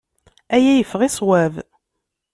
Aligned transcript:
Aya 0.55 0.73
yeffeɣ 0.75 1.01
i 1.03 1.09
ṣṣwab. 1.13 1.53